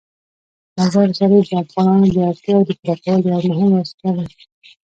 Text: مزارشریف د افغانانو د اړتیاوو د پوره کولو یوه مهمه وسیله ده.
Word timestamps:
مزارشریف 0.77 1.45
د 1.49 1.51
افغانانو 1.63 2.07
د 2.15 2.17
اړتیاوو 2.29 2.67
د 2.67 2.69
پوره 2.79 2.95
کولو 3.03 3.25
یوه 3.31 3.47
مهمه 3.49 3.77
وسیله 3.81 4.23
ده. 4.27 4.35